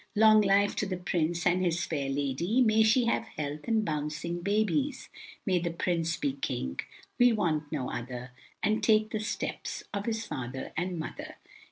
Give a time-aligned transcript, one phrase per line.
[0.15, 4.41] Long life to the Prince and his fair lady, May she have health and bouncing
[4.41, 5.09] babies,
[5.45, 6.79] May the Prince be King,
[7.19, 8.31] we want no other,
[8.63, 11.35] And take the steps of his father and mother.